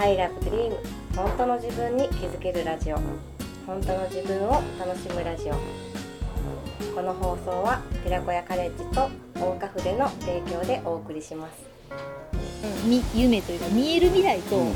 [0.00, 0.72] I love dream.
[1.16, 2.96] 本当の自分に気づけるラジオ。
[3.66, 5.54] 本当の自分を楽しむラジオ。
[6.94, 11.52] この放送は寺子屋カレッジと大岡筆の提供でお送りします。
[12.86, 14.74] み夢というか見える未来と、うん。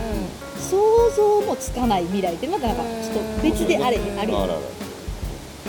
[0.59, 4.59] 想像もつかない未来ってまたなんかちょっと別であれあるよあらら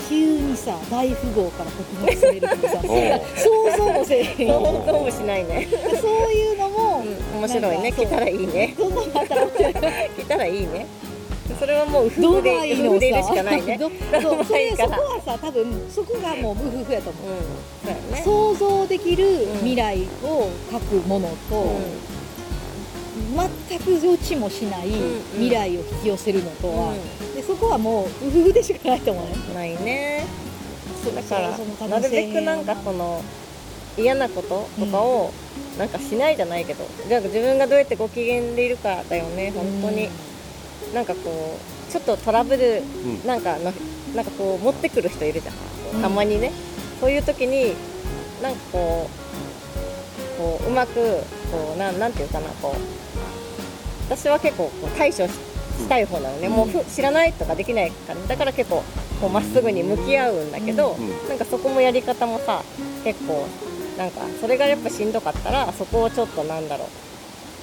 [0.10, 2.82] 急にさ大富豪から国宝住めるとかさ
[3.36, 5.68] 想像もせえへんよ想像もしないね、
[6.02, 7.04] そういうのも、
[7.38, 7.92] 面白いね。
[7.92, 8.76] 来たらいいね
[10.24, 10.86] 白い来たらいいね。
[11.60, 13.78] それはもう夫ド婦でバイのでいるしさかないね。
[13.78, 18.24] どそう それそこはさ多分そこがもう夫婦やと思う、うん。
[18.24, 21.66] そう想像できる未来を書くものと、
[23.70, 30.26] 全く予知もしないうん未来を引き寄せるのとは、うでそこはもう夫婦でしかないと思うないね。
[31.14, 33.22] だからなるべくなんかその
[33.98, 35.32] 嫌なこととかを
[35.78, 40.10] なんかしないじゃないけど、じゃあ自分がどうやってご機嫌でいるかだよね本当に、
[40.94, 41.58] なんかこ
[41.90, 43.28] うちょっとトラブルうん。
[43.28, 43.72] なんかの
[44.16, 45.52] なんかこう持ってくる人いるじゃ
[45.94, 46.00] うん。
[46.00, 46.52] んたまにね、
[47.00, 47.74] そういう時に
[48.42, 49.10] なんかこ
[50.38, 50.94] うこううまく
[51.52, 52.80] こうなんなんていうかなこう
[54.10, 55.32] 私は結構こう対処し
[55.74, 56.54] したい方なのね、うん。
[56.54, 58.84] もうふ知らないとかできないからだから結構
[59.22, 61.30] こうまっすぐに向き合うんだけど、うん。
[61.30, 62.64] なんかそこもやり方もさ
[63.04, 63.48] 結構
[63.98, 66.88] なんかそれがやっぱしんどかったらそこをちょっとなんだろう。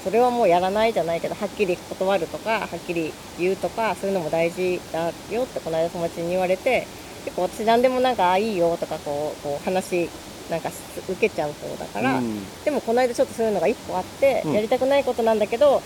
[0.03, 6.86] それはもうやらないじゃないけどはっきり断るとかはっきり言うとかそういうのも大事だよってこの間友達に言われて
[7.27, 10.08] 結構私何でもなんかあいいよとかこうこう話
[10.51, 10.74] なんかし
[11.07, 12.64] 受けちゃう方だから、うん。
[12.64, 14.52] でもこの間ちょっとそういうのが1個あって、うん。
[14.55, 15.83] やりたくないことなんだけど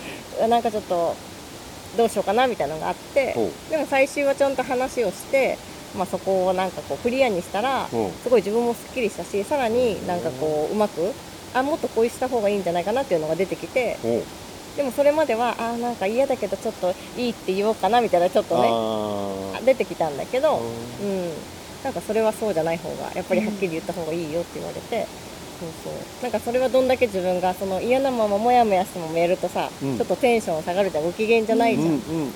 [0.48, 1.16] なんかちょっと
[1.96, 3.34] どうしようかなみたいなのがあって
[3.68, 5.58] でも最終はちゃんと話をして、
[5.96, 11.12] まあ、そこをなんかこうクリアにしたらほすごい自分もすっきりしたしさらになんかこううまく
[11.54, 13.96] あもっとこうした方がいいんじゃないかなっていうのが出てきて
[14.76, 18.68] でもそれまではあーなんか嫌だけどちょっといいって言おうかなみたいなちょっとね
[19.56, 21.30] あ出てきたんだけど、ーうん、
[21.84, 25.06] なんかそれはそうじゃない方がやっぱりはっきり言った方がいいよって言われて、
[25.60, 26.22] そうそう。
[26.22, 29.96] なんかそれはどんだけ自分がその嫌なままモヤモヤしたままやるとさ、うん。
[29.96, 31.04] ちょっとテンション下がるじゃん。
[31.04, 32.26] ご機嫌じゃないじゃん、うんうんう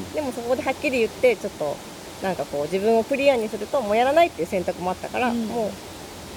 [0.00, 0.12] ん。
[0.12, 1.76] でもそこではっきり言ってちょっと
[2.22, 5.46] なんかこう自分をクリアにするともうやらないっていう選択もあったから、うん。
[5.46, 5.70] もう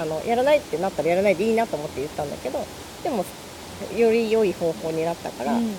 [0.02, 2.66] あのやらないってなったらやらないでいいなと思って言ったんだけど
[3.04, 3.24] でも
[3.96, 5.74] より良い方法になったから、うん。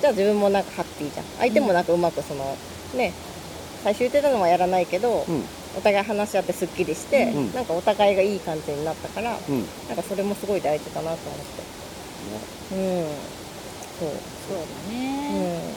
[0.00, 1.26] じゃあ自分もなんかハッピーじゃん。
[1.38, 2.56] 相手もなんかうまくその
[2.94, 3.12] ね
[3.82, 5.42] 最初言ってたのはやらないけど、うん。
[5.74, 7.54] お互い話し合ってすっきりして、うん。
[7.54, 9.54] なんかお互いがいい感じになったから、うん。
[9.54, 11.62] うんなんかそれもすごい大事かなと思って。
[12.74, 13.06] うん。
[13.98, 14.08] そう。
[14.48, 15.74] そうだうね、ん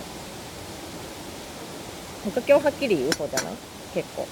[2.32, 3.54] 他今日はっきり言う方じゃない？
[3.94, 4.26] 結構。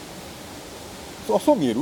[1.35, 1.81] あそう見える？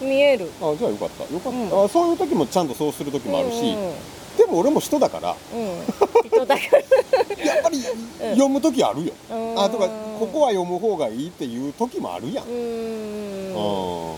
[0.00, 0.50] 見える。
[0.62, 1.24] あじゃあよかった。
[1.32, 1.84] よかった、うん。
[1.84, 3.92] あそういう時もちゃんとそうする時もあるし、うん
[4.38, 5.34] でも俺も人だから。
[5.52, 5.84] うん、うん、
[6.28, 6.78] 人だから。
[7.44, 7.82] やっぱり
[8.30, 9.60] 読む時あるよ、うん。
[9.60, 9.88] あとか
[10.20, 13.54] ここは読む方がいいっていう時もあるやん、うーん。
[13.54, 14.16] う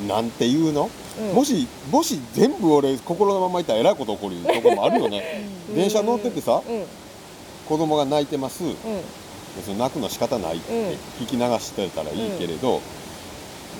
[0.00, 0.04] うん。
[0.04, 0.88] ん、なんていうの、
[1.18, 1.34] うん。
[1.34, 5.44] もしもし全部俺心のままいったらえらいこと起こるとこもあるよね。
[5.68, 5.74] うん。
[5.74, 6.76] 電車乗っててさうん。
[6.76, 6.86] うん。
[7.68, 8.62] 子供が泣いてます。
[8.62, 8.76] うん
[9.56, 10.88] 別に泣くの仕方ないってうん。
[11.24, 12.80] 聞き流してたらいいけれど、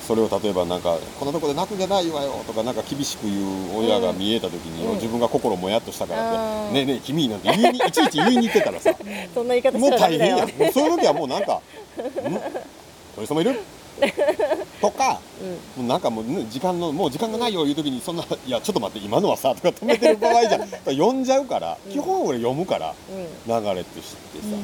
[0.06, 4.94] それを例えばなんかこんなとこで泣くんじゃないわよとかなんか厳しく言う親が見えた時に、うん。
[4.96, 6.68] 自分が心もやっとしたからあっー。
[6.68, 8.94] て「ねえねえ君」なんて言いにいちいち言いに行ってたらさ。
[9.34, 10.44] そんな言い方もう大変や。
[10.44, 11.60] んもうそういう時はもうなんか
[11.96, 12.40] 「ん？
[13.16, 13.60] 鳥様いる?」
[14.90, 15.20] とか
[15.76, 15.84] うん。
[15.84, 20.68] もうなんかもう、ね、時間のもう時間がないよいう時にそんな「いやちょっと待って今のはさ」とか止めてる場合じゃん。
[20.68, 21.24] 読ん。
[21.24, 21.92] じゃうから、うん。
[21.92, 23.64] 基本俺読むからうん。
[23.64, 24.56] 流れって知ってさ、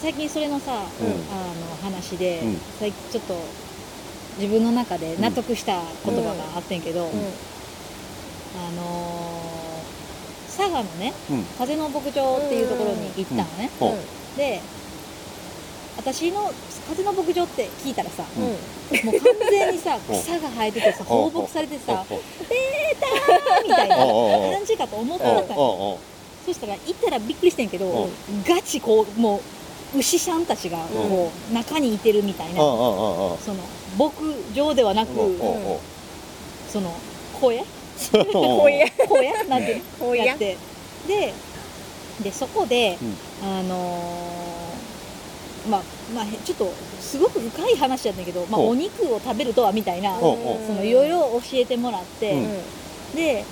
[0.00, 0.76] 最近それのさ、うん。
[0.76, 0.84] あの
[1.82, 2.60] 話で、うん。
[2.78, 3.34] 最近ちょっと
[4.38, 7.08] 自分の中で納得した言葉があってんけど、うん。
[7.08, 7.12] あ
[8.76, 9.28] のー
[10.58, 11.44] 佐賀のねうん。
[11.56, 13.70] 風の牧場っていうところに行ったのね、
[14.36, 14.60] で
[15.96, 16.52] 私の
[16.88, 18.42] 風の牧場って聞いたらさ、うん。
[19.06, 20.20] もう完全にさうん。
[20.20, 22.18] 草が生えててさ放牧されててさほう
[23.62, 25.46] みたいな感じかと思ったのおう
[25.92, 25.98] おう
[26.46, 27.68] そしたら行ったらびっくりしてん。
[27.68, 28.42] けど、うん。
[28.44, 29.40] ガチこうも
[29.94, 30.46] う牛さん。
[30.46, 32.64] たちがこう、中にいてるみたいな、そ
[33.48, 33.56] の
[33.98, 34.14] 牧
[34.54, 35.10] 場ではなく、
[36.70, 36.94] その
[37.40, 37.62] 小屋
[38.32, 39.62] こうや小屋なん。
[39.64, 40.56] てこうややって
[41.06, 41.32] で
[42.22, 42.98] でそこで、
[43.42, 43.48] うん。
[43.48, 44.57] あのー
[45.68, 45.82] まあ
[46.14, 53.16] まあへちょっとすごく深い話やったんだけど、まあ、お肉を食べるとはみたいないろいろ教えてもらって、うん。
[53.16, 53.44] で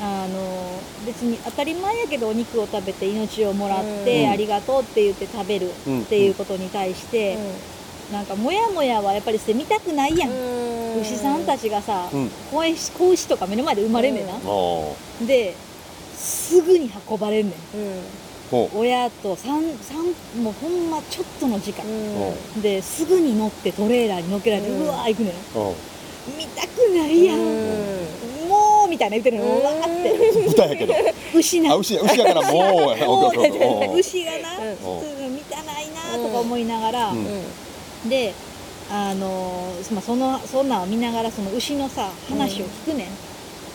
[0.00, 4.30] あの別に当たり前やけどお肉を食べて命をもらって、うん。
[4.30, 6.02] ありがとうって言って食べるうん。
[6.02, 7.36] っていうことに対して、
[8.12, 10.30] なんかモヤモヤはやっぱりして見たくないやん、
[11.00, 12.30] 牛さんたちがさ、うん。
[12.50, 14.34] 子牛子牛とか目の前で生まれんねんな、
[15.26, 15.54] で
[16.14, 17.54] すぐに運ばれんねん。
[17.54, 25.34] ほ親と三三もうほんまちょっとの時間、うですぐに乗ってトレーラーに乗っけられて、ううんわー行くねんう。
[26.36, 27.38] 見たくないやん、
[28.48, 30.40] もうみたいな言ってるの、うわーって。
[30.42, 30.94] ん豚やけど。
[31.34, 31.72] 牛な。
[31.72, 34.38] あ牛や牛やからもう 牛がな、
[35.28, 38.08] 見たないなとか思いながら、うん。
[38.08, 38.32] で
[38.90, 43.08] あのーまあ、そのそんなんを見ながらその牛のさ話を聞くね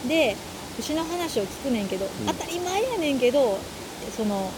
[0.05, 0.35] ん、で
[0.79, 3.59] 牛の話を聞くねんけど、当たり前やねんけど
[4.15, 4.51] その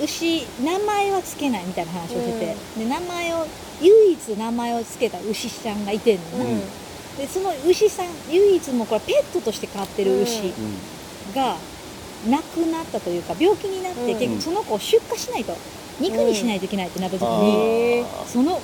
[0.00, 3.46] 牛名前はつけないみたいな話をしてて、で名前を
[3.80, 6.60] 唯一名前をつけた牛さんがいてんのな、うん。
[7.18, 10.52] でその牛さん唯一もこれペットとして飼ってる牛うん。
[11.34, 11.56] が
[12.28, 14.18] 亡くなったというか病気になって、うん。
[14.18, 15.56] 結局その子を出荷しないと。
[16.00, 18.62] 肉にしないといけないってなった時あに、そのもう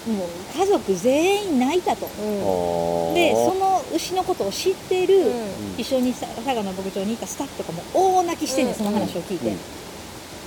[0.59, 2.07] 家族全員泣いたと。
[3.15, 5.33] でその牛のことを知ってる、うん。
[5.79, 8.79] 一緒にさ佐賀の牧場にいたスタッフとかも大泣きしてんねん、うん。
[8.79, 9.57] その話を聞いて、うん。
[9.57, 9.61] で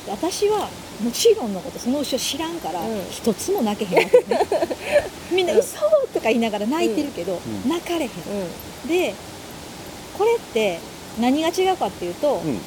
[0.09, 0.69] 私は
[1.03, 3.01] もちろんのことその牛を知らんから、うん。
[3.09, 4.47] 一つも泣けへんわけね。
[5.31, 5.59] みんな「うん。
[5.59, 5.77] 嘘!」
[6.13, 7.69] とか言いながら泣いてるけど、ん。
[7.69, 8.09] 泣かれへん。
[8.87, 9.13] で
[10.17, 10.79] これって
[11.19, 12.59] 何が違うかっていうと、うん。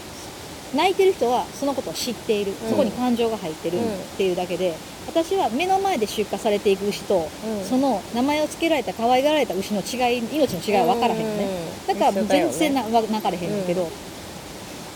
[0.75, 2.71] 泣いてる人はそのことを知っている、うん。
[2.71, 3.87] そこに感情が入ってるうんっ
[4.17, 4.75] ていうだけで
[5.07, 7.65] 私は目の前で出荷されていく牛と、うん。
[7.65, 11.49] その名前を付けられた可愛がられた牛の違い命の違いは分からへんのね、
[11.87, 13.89] だから全然なわ泣かれへんねんけど、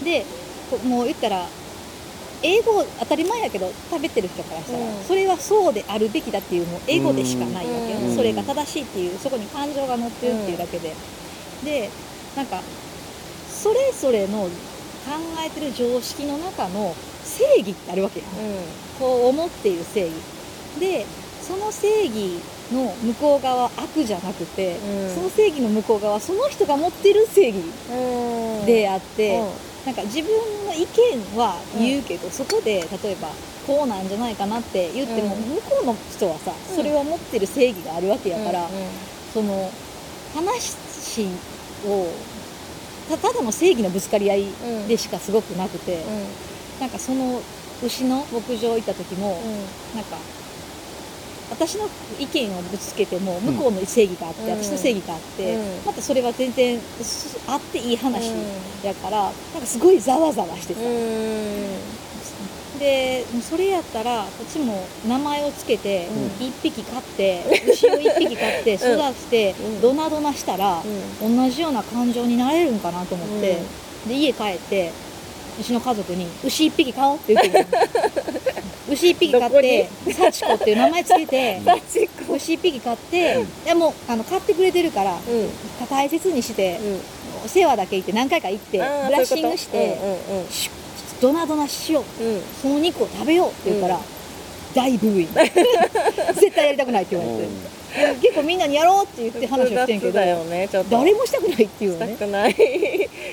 [0.05, 0.25] で
[0.71, 1.47] こもう言ったら
[2.43, 5.05] 英語当たり前やけど食べてる人からしたら、うん。
[5.05, 8.17] それはそうであるべきだっていうもう英語でしかないわけよ、うん。
[8.17, 10.95] それが正しいっていうそこに感情が乗ってるっていうだけで、
[11.65, 11.91] で
[12.37, 12.61] なんか
[13.49, 14.51] それぞれの考
[15.45, 16.95] えてる常識の中の
[17.29, 18.29] 正義ってあるわけやん。
[18.99, 20.13] こう思っている正義。
[20.81, 21.07] で
[21.43, 22.41] その正義
[22.73, 25.15] の向こう側は悪じゃなくて、うん。
[25.15, 27.63] その正義の向こう側はその人が持ってる正義
[28.67, 29.41] であって、
[29.87, 30.29] なんか自分
[30.67, 33.29] の意見は言うけど、そこで例えば
[33.67, 35.43] こうなんじゃないかなって言っても、うん。
[35.55, 36.77] 向こうの人はさうん。
[36.77, 38.69] それを持ってる正義があるわけやから、
[39.33, 39.71] その
[40.35, 40.77] 話
[41.87, 42.07] を
[43.09, 44.47] たただの正義のぶつかり合い
[44.87, 46.05] でしかすごくなくて、
[46.81, 47.41] なんかその
[47.83, 49.41] 牛の牧場行った時も、
[49.95, 50.17] なんか
[51.51, 51.89] 私の
[52.19, 54.51] 意見をぶつけても向こうの正義があって、うん。
[54.51, 55.63] 私の正義があって、うん。
[55.87, 58.33] またそれは全然すあっていい話
[58.85, 60.81] やから、なんかすごいざわざわしてさ、
[62.79, 69.81] でそれやったらこっちも名前をつけてう1匹飼って、牛を1匹飼って育てて、うん。
[69.81, 70.83] ドナドナしたら、
[71.21, 73.59] 同じような感情になれるんかなと思って、
[74.07, 74.93] で家帰って
[75.59, 77.67] うちの家族に「牛1匹飼おう」って言 ってる
[78.89, 81.61] 牛1匹飼って幸子っていう名前つけて
[82.31, 85.19] 牛1匹飼って、でもうあの飼ってくれてるから
[85.91, 86.79] 大切にして、
[87.47, 89.99] 世話だけ行って何回か行ってブラッシングして、
[90.51, 90.71] し
[91.21, 92.05] ドナドナしよう。
[92.63, 94.18] その肉を食べようって言ったら、うん
[94.75, 95.33] 大ブーイング
[96.35, 97.49] 絶対やりたくないって言われて、
[98.15, 102.55] で結構みんなにやろうって言って話をしてんけど、ね誰もしたくないっていうしたねくない。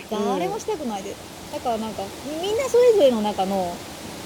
[0.09, 1.13] 誰もしたくないで。
[1.53, 2.03] だからなんか
[2.41, 3.75] みんなそれぞれの中の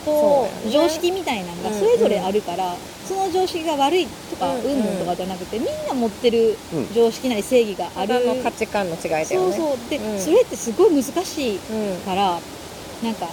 [0.06, 0.72] こうね。
[0.72, 1.76] 常識みたいなのがうん。
[1.80, 2.76] それぞれあるから、
[3.08, 4.62] その常識が悪いとかうん。
[4.62, 6.94] うんとかじゃなくてみんな持ってるうん。
[6.94, 9.78] 常識なり正義がある、ただの価値観の違いだよそうねそう。
[9.90, 10.20] で、うん。
[10.20, 11.98] それってすごい難しいうん。
[12.02, 12.40] から
[13.04, 13.28] なんか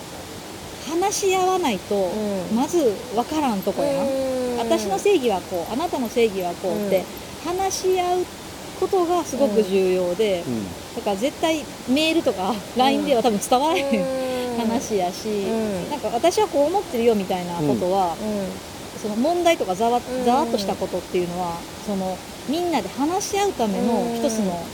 [0.89, 2.57] 話し合わないと、うん。
[2.57, 4.05] まず分からんとこやな、
[4.59, 7.05] 私の正義はこうあなたの正義はこうって、
[7.45, 8.27] 話し合う
[8.81, 10.45] ことがすごく重要で、
[10.97, 15.91] だから絶対メールとか LINE では多分伝わらへん話やし、ん。
[15.91, 18.17] なんか私はこう思ってるよみたいなことは、
[19.01, 20.25] その問題とかざわうん。
[20.25, 22.17] ざわっとしたことっていうのはその
[22.49, 24.17] みんなで話し合うためのうん。
[24.17, 24.65] 一つの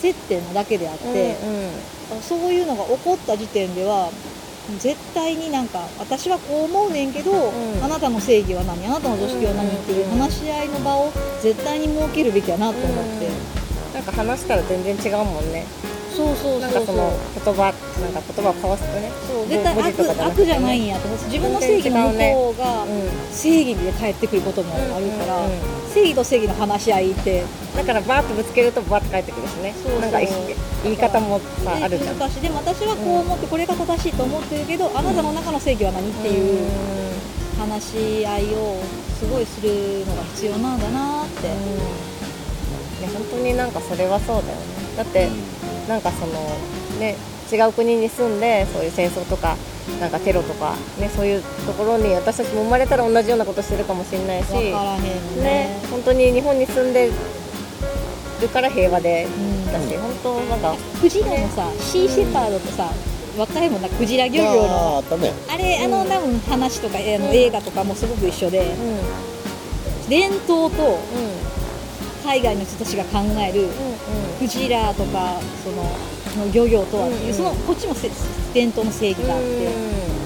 [0.00, 1.36] 接点なだけであって、
[2.22, 4.10] そういうのが起こった時点では
[4.78, 7.84] 絶対になんか私はこう思うねんけど、ん。
[7.84, 8.86] あなたの正義は何？
[8.86, 9.68] あなたの常識は何？
[9.68, 13.28] っていう話し合いの場を絶対に設けるべきやなと思って、
[13.94, 15.66] なんか話したら全然違うもんね
[16.16, 17.12] そうそうなんかその
[17.44, 19.12] 言葉なんか言葉を交わすとね。
[19.28, 19.92] そう絶対悪
[20.32, 23.08] 悪じゃないんやと自分の正義の向こうがうん。
[23.30, 25.46] 正義で返ってくることもあるから、
[25.92, 27.44] 正義と正義の話し合いって。
[27.76, 29.74] だからバーッとぶつけるとバーッと返ってくるしね。
[29.82, 30.00] そうそう。
[30.00, 30.28] なんかい
[30.84, 32.18] 言い方もさであるじゃん。
[32.18, 36.70] 難しいでも私はこう思ってこれが正しいと思ってるけど、あなたの中の正義は何っていう
[37.58, 38.80] 話し合いを
[39.18, 41.54] すごいするのが必要なんだなって、うん。
[43.00, 44.64] いや本当になんかそれはそうだよね。
[44.96, 45.28] だって
[45.88, 46.32] なんかその
[46.98, 47.16] ね
[47.52, 49.56] 違う国に住んでそういう戦争とか
[50.00, 54.72] なんかテロとかねそういうところに私たちも生まれたら同じようなことしてるかもしれないしね。
[55.42, 57.10] ね本当に日本に住んで
[58.40, 59.66] るから平和でうん。
[59.66, 62.90] だし本当なんかクジラのさシーシェパードとさ
[63.36, 65.32] 分かれもんなクジラ漁業あーあのったね。
[65.48, 67.34] あれあのうん多分話とかあのうん。
[67.34, 70.08] 映画とかもすごく一緒でうん。
[70.08, 71.56] 伝統とうん
[72.26, 73.70] 海外の人たちが考えるうん
[74.40, 75.96] クジラとかその
[76.36, 77.34] の漁業とはっていう、うんうん。
[77.34, 78.10] そのこっちもせ
[78.52, 79.72] 伝統の正義があって、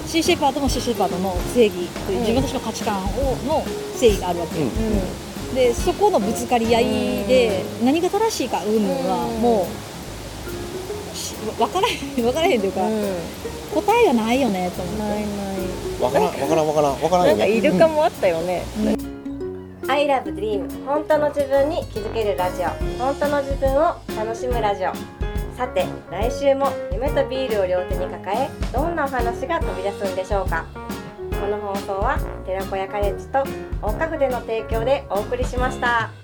[0.09, 2.23] シーシェパードもシーシェパードの正義といううん。
[2.23, 3.63] 自分たちの価値観をの
[3.95, 4.75] 正義があるわけよ、うん
[5.55, 6.85] でそこのぶつかり合い
[7.27, 9.67] で何が正しいかうんはうんも
[11.13, 13.15] うし分からへん 分からへんというか、うん。
[13.75, 15.03] 答えがないよねと思って。
[15.03, 15.27] ないない。
[16.01, 18.65] わからんわからんわからんわからんなんかイルカもあったよね、
[19.91, 22.69] I love dream 本当の自分に気づけるラジオ。
[22.97, 24.93] 本当の自分を楽しむラジオ。
[25.57, 30.65] さて来週も夢とビールを両手に抱えどんなお話が飛び出すんでしょうか。
[31.41, 33.43] この放送は寺子屋カレッジと
[33.83, 36.20] 大家筆の提供でお送りしました。